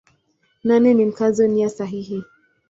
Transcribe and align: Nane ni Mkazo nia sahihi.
Nane 0.63 0.93
ni 0.93 1.05
Mkazo 1.05 1.47
nia 1.47 1.69
sahihi. 1.69 2.23